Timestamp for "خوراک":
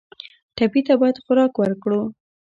1.23-1.53